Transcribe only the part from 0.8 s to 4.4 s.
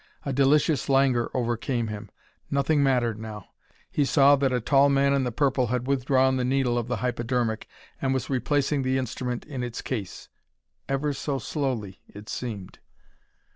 languor overcame him. Nothing mattered now. He saw